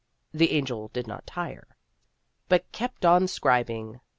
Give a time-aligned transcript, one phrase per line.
[0.33, 1.67] The Angel did not tire
[2.49, 3.99] But kept on scribing.